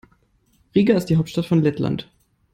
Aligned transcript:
Riga 0.75 0.97
ist 0.97 1.05
die 1.11 1.17
Hauptstadt 1.17 1.45
von 1.45 1.61
Lettland. 1.61 2.09